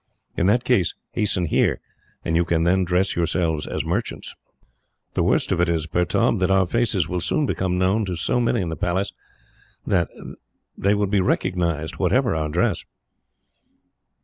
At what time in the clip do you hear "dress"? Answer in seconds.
2.83-3.15, 12.49-12.83